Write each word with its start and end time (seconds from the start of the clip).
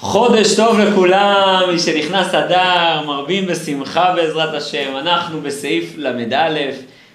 חודש 0.00 0.56
טוב 0.56 0.78
לכולם, 0.78 1.62
מי 1.72 1.78
שנכנס 1.78 2.34
אדר, 2.34 3.06
מרבים 3.06 3.46
בשמחה 3.46 4.12
בעזרת 4.16 4.54
השם. 4.54 4.96
אנחנו 4.96 5.40
בסעיף 5.40 5.94
ל"א, 5.96 6.60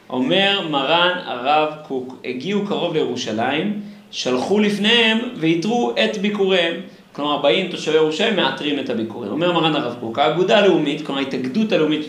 אומר 0.10 0.62
מרן 0.70 1.18
הרב 1.26 1.74
קוק, 1.88 2.16
הגיעו 2.26 2.66
קרוב 2.68 2.94
לירושלים, 2.94 3.82
שלחו 4.12 4.60
לפניהם 4.60 5.20
ויתרו 5.36 5.94
את 6.04 6.18
ביקוריהם. 6.18 6.74
כלומר, 7.14 7.38
באים 7.38 7.72
תושבי 7.72 7.96
ירושלים, 7.96 8.36
מאתרים 8.36 8.80
את 8.80 8.90
הביקורים. 8.90 9.32
אומר 9.32 9.52
מרן 9.52 9.76
הרב 9.76 9.96
קוק, 10.00 10.20
האגודה 10.20 10.58
הלאומית, 10.58 11.06
כלומר 11.06 11.22
ההתאגדות 11.22 11.72
הלאומית, 11.72 12.06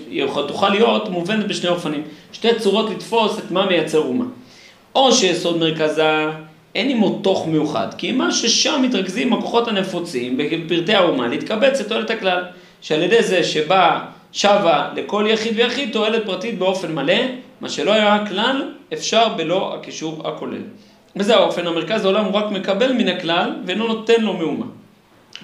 תוכל 0.48 0.68
להיות 0.68 1.08
מובנת 1.08 1.46
בשני 1.48 1.70
אופנים. 1.70 2.02
שתי 2.32 2.48
צורות 2.58 2.90
לתפוס 2.90 3.38
את 3.38 3.50
מה 3.50 3.66
מייצר 3.66 3.98
אומה. 3.98 4.24
או 4.94 5.12
שיסוד 5.12 5.56
מרכזה 5.56 6.26
אין 6.76 6.90
עמו 6.90 7.18
תוך 7.22 7.46
מיוחד, 7.46 7.86
כי 7.98 8.12
מה 8.12 8.32
ששם 8.32 8.82
מתרכזים 8.82 9.32
הכוחות 9.32 9.68
הנפוצים 9.68 10.36
בפרטי 10.36 10.94
האומה 10.94 11.28
להתקבץ 11.28 11.80
לתועלת 11.80 12.10
הכלל, 12.10 12.44
שעל 12.80 13.02
ידי 13.02 13.22
זה 13.22 13.44
שבא 13.44 14.00
שווה 14.32 14.90
לכל 14.96 15.24
יחיד 15.28 15.52
ויחיד 15.56 15.92
תועלת 15.92 16.26
פרטית 16.26 16.58
באופן 16.58 16.94
מלא, 16.94 17.14
מה 17.60 17.68
שלא 17.68 17.92
היה 17.92 18.24
כלל, 18.28 18.72
אפשר 18.92 19.28
בלא 19.28 19.74
הקישור 19.74 20.28
הכולל. 20.28 20.62
בזה 21.16 21.36
האופן 21.36 21.66
המרכז 21.66 22.04
העולם 22.04 22.24
הוא 22.24 22.34
רק 22.34 22.50
מקבל 22.50 22.92
מן 22.92 23.08
הכלל 23.08 23.52
ואינו 23.66 23.86
נותן 23.86 24.20
לו 24.20 24.32
מאומה. 24.32 24.66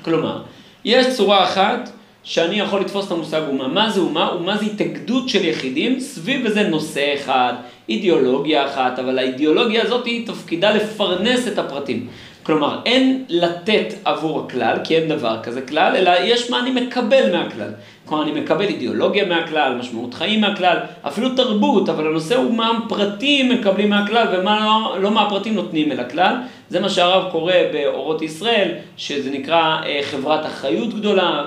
כלומר, 0.02 0.42
יש 0.84 1.06
צורה 1.16 1.44
אחת 1.44 1.90
שאני 2.24 2.60
יכול 2.60 2.80
לתפוס 2.80 3.06
את 3.06 3.12
המושג 3.12 3.40
אומה. 3.48 3.68
מה 3.68 3.90
זה 3.90 4.00
אומה? 4.00 4.28
אומה 4.28 4.56
זה 4.56 4.64
התאגדות 4.64 5.28
של 5.28 5.44
יחידים 5.44 6.00
סביב 6.00 6.46
איזה 6.46 6.62
נושא 6.62 7.14
אחד, 7.14 7.52
אידיאולוגיה 7.88 8.66
אחת, 8.66 8.98
אבל 8.98 9.18
האידיאולוגיה 9.18 9.82
הזאת 9.82 10.06
היא 10.06 10.26
תפקידה 10.26 10.70
לפרנס 10.70 11.48
את 11.48 11.58
הפרטים. 11.58 12.08
כלומר, 12.42 12.78
אין 12.86 13.24
לתת 13.28 13.94
עבור 14.04 14.44
הכלל, 14.46 14.76
כי 14.84 14.96
אין 14.96 15.08
דבר 15.08 15.36
כזה 15.42 15.62
כלל, 15.62 15.96
אלא 15.96 16.10
יש 16.24 16.50
מה 16.50 16.60
אני 16.60 16.70
מקבל 16.70 17.36
מהכלל. 17.36 17.70
כלומר, 18.04 18.22
אני 18.22 18.40
מקבל 18.40 18.64
אידיאולוגיה 18.64 19.24
מהכלל, 19.24 19.74
משמעות 19.78 20.14
חיים 20.14 20.40
מהכלל, 20.40 20.76
אפילו 21.02 21.28
תרבות, 21.36 21.88
אבל 21.88 22.06
הנושא 22.06 22.36
הוא 22.36 22.54
מה 22.54 22.70
הפרטים 22.70 23.48
מקבלים 23.48 23.90
מהכלל 23.90 24.26
ומה 24.32 24.60
לא, 24.64 25.00
לא 25.00 25.10
מה 25.10 25.22
הפרטים 25.22 25.54
נותנים 25.54 25.92
אל 25.92 26.00
הכלל. 26.00 26.36
זה 26.72 26.80
מה 26.80 26.88
שהרב 26.88 27.30
קורא 27.32 27.52
באורות 27.72 28.22
ישראל, 28.22 28.68
שזה 28.96 29.30
נקרא 29.30 29.80
אה, 29.86 30.00
חברת 30.02 30.46
אחריות 30.46 30.94
גדולה, 30.94 31.44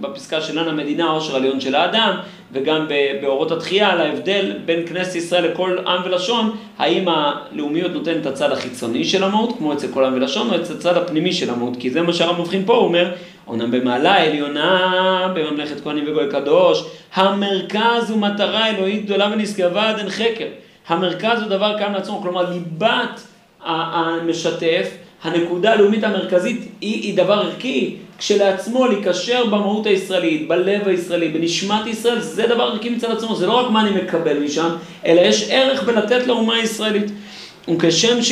בפסקה 0.00 0.40
שלנו 0.40 0.70
המדינה 0.70 1.04
העושר 1.04 1.34
העליון 1.34 1.60
של 1.60 1.74
האדם, 1.74 2.16
וגם 2.52 2.86
באורות 3.20 3.52
התחייה 3.52 3.90
על 3.90 4.00
ההבדל 4.00 4.52
בין 4.64 4.86
כנסת 4.86 5.16
ישראל 5.16 5.50
לכל 5.50 5.78
עם 5.86 6.00
ולשון, 6.04 6.56
האם 6.78 7.08
הלאומיות 7.08 7.92
נותנת 7.92 8.16
את 8.20 8.26
הצד 8.26 8.52
החיצוני 8.52 9.04
של 9.04 9.24
המהות, 9.24 9.58
כמו 9.58 9.72
אצל 9.72 9.88
כל 9.92 10.04
עם 10.04 10.14
ולשון, 10.14 10.50
או 10.50 10.54
את 10.54 10.70
הצד 10.70 10.96
הפנימי 10.96 11.32
של 11.32 11.50
המהות, 11.50 11.76
כי 11.76 11.90
זה 11.90 12.02
מה 12.02 12.12
שהרב 12.12 12.40
מבחין 12.40 12.62
פה, 12.66 12.74
הוא 12.74 12.84
אומר, 12.84 13.12
אומנם 13.46 13.70
במעלה 13.70 14.14
העליונה, 14.14 15.32
בממלכת 15.34 15.80
כהנים 15.80 16.04
וגוי 16.08 16.30
קדוש, 16.30 16.84
המרכז 17.14 18.10
הוא 18.10 18.18
מטרה 18.18 18.68
אלוהית 18.68 19.04
גדולה 19.04 19.30
ונשגבה 19.32 19.88
עד 19.88 19.98
אין 19.98 20.10
חקר. 20.10 20.48
המרכז 20.88 21.42
הוא 21.42 21.48
דבר 21.48 21.78
קיים 21.78 21.92
לעצמו, 21.92 22.22
כלומר 22.22 22.50
ליבת 22.50 23.27
המשתף, 23.64 24.88
הנקודה 25.22 25.72
הלאומית 25.72 26.04
המרכזית 26.04 26.60
היא, 26.80 27.02
היא 27.02 27.16
דבר 27.16 27.32
ערכי, 27.32 27.96
כשלעצמו 28.18 28.86
להיקשר 28.86 29.46
במהות 29.46 29.86
הישראלית, 29.86 30.48
בלב 30.48 30.88
הישראלי, 30.88 31.28
בנשמת 31.28 31.86
ישראל, 31.86 32.20
זה 32.20 32.46
דבר 32.46 32.62
ערכי 32.62 32.90
מצד 32.90 33.10
עצמו, 33.10 33.36
זה 33.36 33.46
לא 33.46 33.52
רק 33.52 33.70
מה 33.70 33.80
אני 33.80 33.90
מקבל 33.90 34.38
משם, 34.38 34.68
אלא 35.06 35.20
יש 35.20 35.46
ערך 35.50 35.82
בלתת 35.82 36.26
לאומה 36.26 36.54
הישראלית. 36.54 37.10
וכשם 37.74 38.22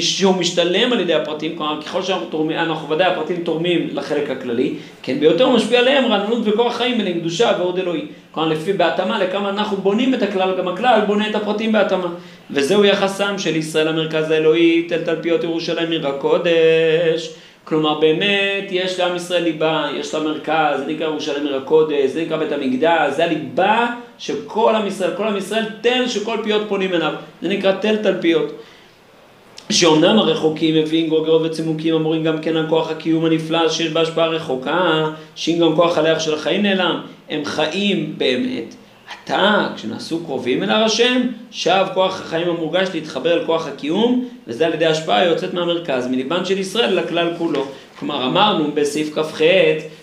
שהוא 0.00 0.34
משתלם 0.34 0.92
על 0.92 1.00
ידי 1.00 1.14
הפרטים, 1.14 1.56
כלומר 1.56 1.82
ככל 1.82 2.02
שאנחנו 2.02 2.26
תורמים, 2.26 2.58
אנחנו 2.58 2.88
ודאי 2.90 3.06
הפרטים 3.06 3.36
תורמים 3.44 3.88
לחלק 3.92 4.30
הכללי, 4.30 4.74
כן 5.02 5.20
ביותר 5.20 5.48
משפיע 5.48 5.78
עליהם 5.78 6.04
רעננות 6.04 6.42
וכוח 6.44 6.76
חיים 6.76 7.00
אליהם 7.00 7.20
קדושה 7.20 7.52
ועוד 7.58 7.78
אלוהי. 7.78 8.00
כלומר 8.30 8.48
לפי 8.48 8.72
בהתאמה 8.72 9.18
לכמה 9.18 9.48
אנחנו 9.48 9.76
בונים 9.76 10.14
את 10.14 10.22
הכלל, 10.22 10.54
גם 10.58 10.68
הכלל 10.68 11.00
בונה 11.06 11.30
את 11.30 11.34
הפרטים 11.34 11.72
בהתאמה. 11.72 12.08
וזהו 12.50 12.84
יחסם 12.84 13.38
של 13.38 13.56
ישראל 13.56 13.88
למרכז 13.88 14.30
האלוהי, 14.30 14.82
תל 14.88 14.98
תלפיות 14.98 15.44
ירושלים 15.44 15.90
עיר 15.90 16.08
הקודש. 16.08 17.34
כלומר 17.64 18.00
באמת 18.00 18.64
יש 18.70 19.00
לעם 19.00 19.16
ישראל 19.16 19.42
ליבה, 19.42 19.88
יש 19.94 20.14
לה 20.14 20.20
מרכז, 20.20 20.78
זה 20.78 20.86
נקרא 20.86 21.06
ירושלים 21.06 21.46
עיר 21.46 21.56
הקודש, 21.56 22.10
זה 22.10 22.22
נקרא 22.22 22.36
בית 22.36 22.52
המקדש, 22.52 23.12
זה 23.12 23.24
הליבה 23.24 23.86
של 24.18 24.34
כל 24.46 24.74
עם 24.74 24.86
ישראל, 24.86 25.10
כל 25.16 25.24
עם 25.24 25.36
ישראל 25.36 25.64
תל 25.80 26.08
שכל 26.08 26.36
פיות 26.42 26.62
פונים 26.68 26.94
אליו, 26.94 27.12
זה 27.42 27.48
נקרא 27.48 27.72
תל 27.72 27.96
תלפיות. 27.96 28.52
שאומנם 29.76 30.18
הרחוקים 30.18 30.74
מביאים 30.74 31.08
גוגרות 31.08 31.42
וצימוקים 31.44 31.94
אמורים 31.94 32.24
גם 32.24 32.38
כן 32.42 32.56
על 32.56 32.66
כוח 32.68 32.90
הקיום 32.90 33.24
הנפלא 33.24 33.68
שיש 33.68 33.92
בהשפעה 33.92 34.28
רחוקה, 34.28 35.10
שאם 35.34 35.58
גם 35.60 35.76
כוח 35.76 35.98
הלך 35.98 36.20
של 36.20 36.34
החיים 36.34 36.62
נעלם, 36.62 37.00
הם 37.30 37.44
חיים 37.44 38.14
באמת. 38.18 38.74
עתה, 39.12 39.68
כשנעשו 39.76 40.24
קרובים 40.24 40.62
אל 40.62 40.70
הר 40.70 40.84
השם, 40.84 41.22
שב 41.50 41.86
כוח 41.94 42.20
החיים 42.20 42.48
המורגש 42.48 42.88
להתחבר 42.94 43.32
אל 43.32 43.46
כוח 43.46 43.66
הקיום, 43.66 44.28
וזה 44.46 44.66
על 44.66 44.74
ידי 44.74 44.86
השפעה 44.86 45.24
יוצאת 45.24 45.54
מהמרכז, 45.54 46.06
מליבן 46.06 46.44
של 46.44 46.58
ישראל 46.58 47.00
לכלל 47.00 47.28
כולו. 47.38 47.66
כלומר, 47.98 48.26
אמרנו 48.26 48.72
בסעיף 48.74 49.18
כ"ח, 49.18 49.40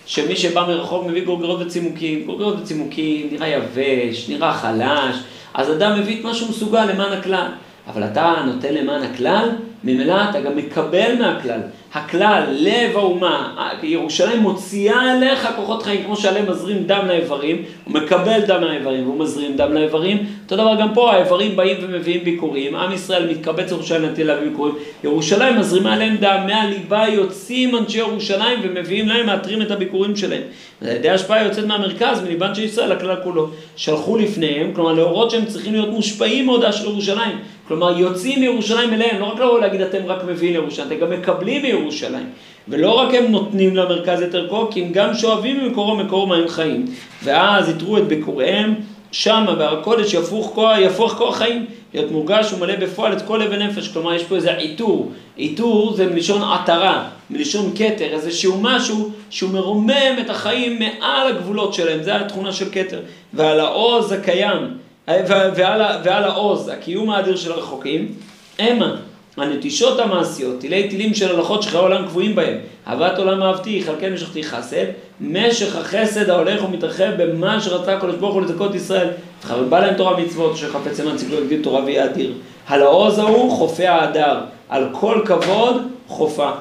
שמי 0.06 0.36
שבא 0.36 0.66
מרחוק 0.68 1.06
מביא 1.08 1.26
גורגרות 1.26 1.62
וצימוקים. 1.62 2.26
גורגרות 2.26 2.56
וצימוקים 2.62 3.28
נראה 3.32 3.48
יבש, 3.48 4.30
נראה 4.30 4.54
חלש, 4.54 5.16
אז 5.54 5.72
אדם 5.72 6.00
מביא 6.00 6.20
את 6.20 6.26
מה 6.26 6.34
שהוא 6.34 6.50
מסוגל 6.50 6.86
למען 6.86 7.14
הכלל. 7.18 7.48
אבל 7.88 8.04
אתה 8.04 8.36
נותן 8.46 8.74
למען 8.74 9.04
הכלל, 9.04 9.50
ממילא 9.84 10.30
אתה 10.30 10.42
גם 10.42 10.56
מקבל 10.56 11.16
מהכלל. 11.22 11.60
הכלל, 11.94 12.44
לב 12.50 12.98
האומה, 12.98 13.54
ירושלים 13.84 14.40
מוציאה 14.40 15.14
אליך 15.14 15.50
כוחות 15.56 15.84
חיים, 15.84 16.04
כמו 16.06 16.16
שעליהם 16.16 16.52
מזרים 16.52 16.84
דם 16.86 17.06
לאיברים, 17.08 17.64
הוא 17.84 17.94
מקבל 17.94 18.40
דם 18.48 18.62
לאיברים 18.62 19.04
והוא 19.04 19.20
מזרים 19.20 19.58
דם 19.58 19.74
לאיברים. 19.74 20.26
אותו 20.44 20.56
דבר 20.56 20.76
גם 20.80 20.94
פה, 20.94 21.12
האיברים 21.12 21.56
באים 21.56 21.78
ומביאים 21.82 22.24
ביקורים, 22.24 22.76
עם 22.76 22.92
ישראל 22.92 23.30
מתקבץ 23.30 23.72
ירושלים 23.72 24.06
נטיל 24.06 24.28
להביא 24.28 24.50
ביקורים, 24.50 24.76
ירושלים 25.04 25.60
מזרימה 25.60 25.94
עליהם 25.94 26.18
דם, 26.18 26.38
מהליבה 26.48 27.06
יוצאים 27.08 27.76
אנשי 27.76 27.98
ירושלים 27.98 28.60
ומביאים 28.64 29.08
להם, 29.08 29.26
מאתרים 29.26 29.62
את 29.62 29.72
הביקורים 29.72 30.16
שלהם. 30.16 30.42
על 30.82 30.88
ידי 30.88 31.10
השפעה 31.10 31.44
יוצאת 31.44 31.66
מהמרכז, 31.66 32.22
מליבן 32.22 32.56
של 32.56 32.64
ישראל, 32.64 32.92
הכלל 32.92 33.16
כולו. 33.24 33.48
שלחו 33.76 34.18
לפניהם, 34.18 34.72
כלומר 34.76 34.94
להורות 34.94 35.32
שהם 35.32 35.46
צריכים 35.46 35.74
להיות 35.74 35.90
מושפעים 35.90 36.46
מהודעה 36.46 36.72
של 36.72 36.86
ירושלים. 36.86 37.38
כלומר, 37.68 38.00
יוצאים 38.00 38.40
מירושלים 38.40 38.94
אליהם, 38.94 39.20
לא 39.20 39.26
רק 39.26 39.40
לבוא 39.40 39.60
להגיד 39.60 39.82
אתם 39.82 40.06
רק 40.06 40.24
מביאים 40.28 40.54
לירושלים, 40.54 40.88
אתם 40.88 41.00
גם 41.00 41.12
מקבלים 41.12 41.62
מירושלים. 41.62 41.83
ולא 42.68 42.92
רק 42.92 43.14
הם 43.14 43.32
נותנים 43.32 43.76
למרכז 43.76 44.22
את 44.22 44.36
ערכו, 44.36 44.68
כי 44.72 44.84
הם 44.84 44.92
גם 44.92 45.14
שואבים 45.14 45.64
ממקורו 45.64 45.96
מקור 45.96 46.28
מים 46.28 46.48
חיים. 46.48 46.86
ואז 47.24 47.70
יתרו 47.70 47.98
את 47.98 48.08
ביקוריהם, 48.08 48.76
שמה 49.12 49.56
בהר 49.56 49.80
הקודש 49.80 50.14
יפוך 50.14 50.52
כוח, 51.18 51.38
חיים, 51.38 51.66
להיות 51.94 52.12
מורגש 52.12 52.54
ומלא 52.54 52.76
בפועל 52.76 53.14
את 53.14 53.22
כל 53.22 53.38
לב 53.38 53.52
ונפש. 53.52 53.88
כלומר, 53.88 54.14
יש 54.14 54.24
פה 54.24 54.36
איזה 54.36 54.54
עיטור. 54.54 55.12
עיטור 55.36 55.94
זה 55.94 56.06
מלשון 56.06 56.42
עטרה, 56.44 57.08
מלשון 57.30 57.72
כתר, 57.76 58.06
איזשהו 58.06 58.58
משהו 58.62 59.12
שהוא 59.30 59.52
מרומם 59.52 60.16
את 60.22 60.30
החיים 60.30 60.80
מעל 60.80 61.28
הגבולות 61.28 61.74
שלהם, 61.74 62.04
זה 62.04 62.16
התכונה 62.16 62.52
של 62.52 62.66
כתר. 62.72 63.00
ועל 63.34 63.60
העוז 63.60 64.12
הקיים. 64.12 64.78
ועל, 65.08 65.82
ועל 66.04 66.24
העוז, 66.24 66.68
הקיום 66.68 67.10
האדיר 67.10 67.36
של 67.36 67.52
הרחוקים, 67.52 68.08
המה 68.60 68.96
הנטישות 69.38 70.00
המעשיות, 70.00 70.60
תילי 70.60 70.88
תילים 70.88 71.14
של 71.14 71.36
הלכות 71.36 71.64
שחיי 71.64 71.80
העולם 71.80 72.06
קבועים 72.06 72.36
בהם, 72.36 72.58
אהבת 72.88 73.18
עולם 73.18 73.42
אהבתי, 73.42 73.84
חלקי 73.86 74.10
משכתי 74.10 74.44
חסד, 74.44 74.86
משך 75.22 75.76
החסד 75.76 76.30
ההולך 76.30 76.64
ומתרחב 76.64 77.12
במה 77.18 77.62
שרצה 77.62 77.98
הקדוש 77.98 78.16
ברוך 78.16 78.34
הוא 78.34 78.42
לזכות 78.42 78.76
ישראל, 78.76 79.08
ובא 79.60 79.80
להם 79.80 79.94
תורה 79.94 80.14
ומצוות, 80.14 80.58
שחפץ 80.58 81.00
למען 81.00 81.18
ציבור 81.18 81.40
יגדיל 81.40 81.64
תורה 81.64 81.84
ויהיה 81.84 82.06
אדיר. 82.06 82.34
על 82.68 82.82
העוז 82.82 83.20
ההוא 83.20 83.52
חופי 83.52 83.88
ההדר, 83.88 84.40
על 84.70 84.88
כל 84.92 85.22
כבוד 85.26 85.82
חופה. 86.08 86.52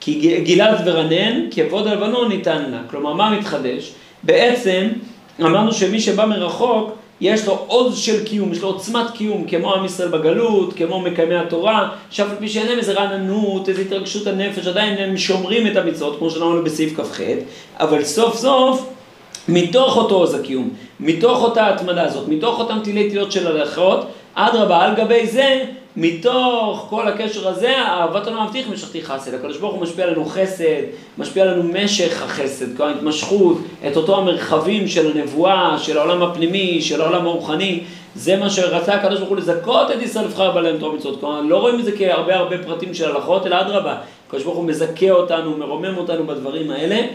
כי 0.00 0.40
גילת 0.44 0.78
ורנן, 0.84 1.40
כבוד 1.50 1.86
הלבנון 1.86 2.28
ניתן 2.28 2.70
לה. 2.70 2.78
כלומר, 2.90 3.12
מה 3.12 3.30
מתחדש? 3.30 3.92
בעצם, 4.22 4.88
אמרנו 5.40 5.72
שמי 5.72 6.00
שבא 6.00 6.26
מרחוק, 6.26 6.90
יש 7.20 7.46
לו 7.46 7.64
עוז 7.66 7.98
של 7.98 8.24
קיום, 8.24 8.52
יש 8.52 8.62
לו 8.62 8.68
עוצמת 8.68 9.10
קיום, 9.10 9.44
כמו 9.48 9.74
עם 9.74 9.84
ישראל 9.84 10.08
בגלות, 10.08 10.72
כמו 10.72 11.00
מקיימי 11.00 11.36
התורה, 11.36 11.88
שאף 12.10 12.30
על 12.30 12.36
פי 12.38 12.48
שאין 12.48 12.66
להם 12.66 12.78
איזה 12.78 12.92
רעננות, 12.92 13.68
איזה 13.68 13.82
התרגשות 13.82 14.26
הנפש, 14.26 14.66
עדיין 14.66 14.98
הם 14.98 15.16
שומרים 15.16 15.66
את 15.66 15.76
המצוות, 15.76 16.18
כמו 16.18 16.30
שאמרנו 16.30 16.64
בסעיף 16.64 17.00
כ"ח, 17.00 17.20
אבל 17.80 18.04
סוף 18.04 18.36
סוף, 18.36 18.86
מתוך 19.48 19.96
אותו 19.96 20.14
עוז 20.14 20.34
הקיום, 20.34 20.70
מתוך 21.00 21.42
אותה 21.42 21.68
התמדה 21.68 22.04
הזאת, 22.04 22.28
מתוך 22.28 22.58
אותם 22.58 22.78
תילי 22.84 23.10
תילות 23.10 23.32
של 23.32 23.46
הלכות, 23.46 24.06
אדרבה, 24.34 24.84
על 24.84 24.94
גבי 24.94 25.26
זה, 25.26 25.64
מתוך 25.96 26.86
כל 26.90 27.08
הקשר 27.08 27.48
הזה, 27.48 27.78
אהבת 27.78 28.26
עולם 28.26 28.44
מבטיח 28.44 28.68
משכתי 28.68 29.02
חסד. 29.02 29.34
הקדוש 29.34 29.56
ברוך 29.56 29.74
הוא 29.74 29.82
משפיע 29.82 30.04
עלינו 30.04 30.24
חסד, 30.24 30.82
משפיע 31.18 31.44
עלינו 31.44 31.62
משך 31.62 32.22
החסד, 32.22 32.76
כלומר 32.76 32.92
התמשכות, 32.92 33.58
את 33.86 33.96
אותו 33.96 34.16
המרחבים 34.16 34.88
של 34.88 35.10
הנבואה, 35.10 35.78
של 35.78 35.98
העולם 35.98 36.22
הפנימי, 36.22 36.82
של 36.82 37.00
העולם 37.00 37.26
הרוחני. 37.26 37.80
זה 38.14 38.36
מה 38.36 38.50
שרצה 38.50 38.94
הקדוש 38.94 39.18
ברוך 39.18 39.30
הוא 39.30 39.36
לזכות 39.36 39.90
את 39.90 40.02
ישראל 40.02 40.24
לבחר 40.24 40.50
בעליהם 40.50 40.78
תורה 40.78 40.94
מצוות. 40.94 41.20
כלומר, 41.20 41.40
לא 41.40 41.56
רואים 41.56 41.80
את 41.80 41.84
זה 41.84 41.92
כהרבה 41.98 42.36
הרבה 42.36 42.58
פרטים 42.58 42.94
של 42.94 43.10
הלכות, 43.10 43.46
אלא 43.46 43.60
אדרבה, 43.60 43.96
הקדוש 44.26 44.44
ברוך 44.44 44.56
הוא 44.56 44.64
מזכה 44.64 45.10
אותנו, 45.10 45.56
מרומם 45.56 45.96
אותנו 45.96 46.26
בדברים 46.26 46.70
האלה, 46.70 47.06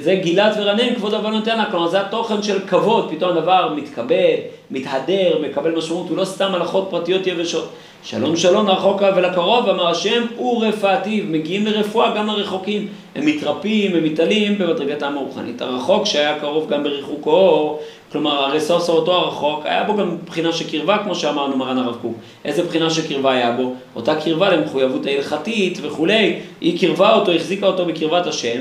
זה 0.00 0.14
גילת 0.14 0.56
ורנן, 0.58 0.94
כבוד 0.94 1.14
אבא 1.14 1.30
נותן 1.30 1.58
לה, 1.58 1.70
כלומר 1.70 1.88
זה 1.88 2.00
התוכן 2.00 2.42
של 2.42 2.58
כבוד, 2.66 3.10
פתאום 3.10 3.30
הדבר 3.30 3.72
מתקבל, 3.76 4.34
מתהדר, 4.70 5.38
מקבל 5.42 5.70
משמעות, 5.70 6.08
הוא 6.08 6.16
לא 6.16 6.24
סתם 6.24 6.54
הלכות 6.54 6.86
פרטיות 6.90 7.26
יבשות. 7.26 7.68
שלום 8.02 8.36
שלום 8.36 8.70
רחוק 8.70 9.02
ולקרוב, 9.16 9.68
אמר 9.68 9.88
השם, 9.88 10.26
הוא 10.36 10.64
רפאתיו, 10.64 11.24
מגיעים 11.28 11.66
לרפואה 11.66 12.16
גם 12.16 12.26
לרחוקים, 12.26 12.88
הם 13.14 13.26
מתרפים, 13.26 13.96
הם 13.96 14.04
מתעלים 14.04 14.58
במדרגתם 14.58 15.14
הרוחנית. 15.16 15.62
הרחוק 15.62 16.06
שהיה 16.06 16.38
קרוב 16.40 16.68
גם 16.70 16.82
בריחוקו, 16.82 17.78
כלומר 18.12 18.44
הרי 18.44 18.60
סוף 18.60 18.82
סוף 18.82 18.96
אותו 18.96 19.12
הרחוק, 19.12 19.60
היה 19.64 19.84
בו 19.84 19.96
גם 19.96 20.16
בחינה 20.26 20.52
של 20.52 20.70
קרבה, 20.70 20.98
כמו 20.98 21.14
שאמרנו 21.14 21.56
מרן 21.56 21.78
הרב 21.78 21.96
קוק. 22.02 22.14
איזה 22.44 22.62
בחינה 22.62 22.90
של 22.90 23.08
קרבה 23.08 23.32
היה 23.32 23.52
בו? 23.52 23.74
אותה 23.96 24.14
קרבה 24.14 24.50
למחויבות 24.50 25.06
ההלכתית 25.06 25.78
וכולי, 25.82 26.38
היא 26.60 26.80
קרבה 26.80 27.14
אותו, 27.14 27.32
החזיקה 27.32 27.66
אותו 27.66 27.86
בקרבת 27.86 28.26
השם. 28.26 28.60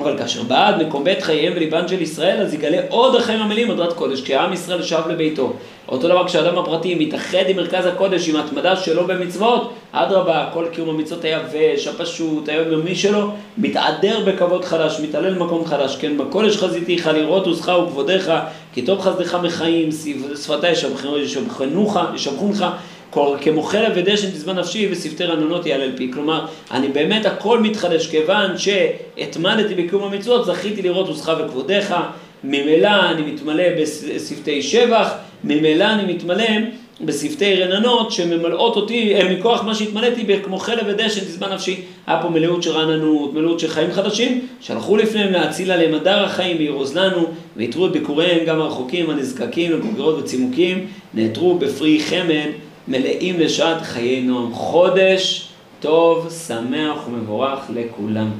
אבל 0.00 0.18
כאשר 0.18 0.42
בא 0.42 0.68
עד 0.68 0.82
מקום 0.82 1.04
בית 1.04 1.22
חייהם 1.22 1.52
וליבן 1.56 1.88
של 1.88 2.02
ישראל, 2.02 2.40
אז 2.40 2.54
יגלה 2.54 2.78
עוד 2.88 3.14
החיים 3.14 3.40
המלאים 3.40 3.70
אדרת 3.70 3.92
קודש, 3.92 4.20
כי 4.20 4.34
העם 4.34 4.52
ישראל 4.52 4.82
שב 4.82 5.02
לביתו. 5.08 5.52
אותו 5.88 6.08
דבר 6.08 6.26
כשאדם 6.26 6.58
הפרטי 6.58 6.94
מתאחד 6.94 7.48
עם 7.48 7.56
מרכז 7.56 7.86
הקודש, 7.86 8.28
עם 8.28 8.36
התמדה 8.36 8.76
שלו 8.76 9.06
במצוות, 9.06 9.72
אדרבה, 9.92 10.48
כל 10.52 10.66
קיום 10.72 10.88
המצוות 10.88 11.24
היבש, 11.24 11.86
הפשוט, 11.86 12.48
היומיומי 12.48 12.94
שלו, 12.94 13.30
מתעדר 13.58 14.20
בכבוד 14.26 14.64
חדש, 14.64 15.00
מתעלל 15.00 15.34
במקום 15.34 15.64
חדש. 15.64 15.96
כן, 15.96 16.18
בקודש 16.18 16.56
חזיתיך, 16.56 17.06
לראות 17.06 17.46
עוזך 17.46 17.72
וכבודיך, 17.86 18.32
כי 18.72 18.82
טוב 18.82 19.00
חסדך 19.00 19.34
מחיים, 19.42 19.88
שפתי 20.44 20.70
ישבחונך, 22.14 22.64
כמו 23.40 23.62
חלב 23.62 23.92
ודשן 23.94 24.30
תזמן 24.30 24.58
נפשי 24.58 24.88
ושפתי 24.90 25.24
רננות 25.24 25.66
יעלל 25.66 25.96
פי. 25.96 26.10
כלומר, 26.12 26.46
אני 26.70 26.88
באמת 26.88 27.26
הכל 27.26 27.60
מתחדש, 27.60 28.06
כיוון 28.06 28.58
שהתמדתי 28.58 29.74
בקיום 29.74 30.02
המצוות, 30.02 30.46
זכיתי 30.46 30.82
לראות 30.82 31.08
עוזך 31.08 31.32
וכבודיך, 31.38 31.94
ממילא 32.44 33.10
אני 33.10 33.22
מתמלא 33.22 33.64
בשפתי 34.16 34.62
שבח, 34.62 35.14
ממילא 35.44 35.84
אני 35.84 36.12
מתמלא 36.12 36.44
בשפתי 37.00 37.54
רננות 37.54 38.12
שממלאות 38.12 38.76
אותי, 38.76 39.14
הם 39.16 39.34
מכוח 39.34 39.64
מה 39.64 39.74
שהתמלאתי 39.74 40.26
כמו 40.44 40.58
חלב 40.58 40.84
ודשן 40.86 41.20
תזמן 41.20 41.52
נפשי. 41.52 41.80
היה 42.06 42.22
פה 42.22 42.28
מלאות 42.28 42.62
של 42.62 42.70
רעננות, 42.70 43.34
מלאות 43.34 43.60
של 43.60 43.68
חיים 43.68 43.92
חדשים, 43.92 44.46
שהלכו 44.60 44.96
לפניהם 44.96 45.32
להציל 45.32 45.70
עליהם 45.70 45.94
הדר 45.94 46.24
החיים 46.24 46.56
וירוז 46.58 46.96
לנו, 46.96 47.26
ויתרו 47.56 47.86
את 47.86 47.92
ביקוריהם 47.92 48.44
גם 48.44 48.60
הרחוקים, 48.60 49.10
הנזקקים, 49.10 49.72
לגוגרות 49.72 50.18
וצימוקים, 50.18 50.86
נעתרו 51.14 51.58
בפרי 51.58 52.00
חמד. 52.00 52.71
מלאים 52.88 53.40
לשעת 53.40 53.82
חיי 53.82 54.22
נועם. 54.22 54.54
חודש 54.54 55.48
טוב, 55.80 56.30
שמח 56.46 57.08
ומבורך 57.08 57.60
לכולם. 57.74 58.30